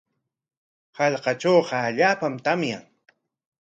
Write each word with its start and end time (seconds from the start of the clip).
Hallqatrawqa 0.97 1.77
allaapam 1.89 2.33
tamyan. 2.45 2.83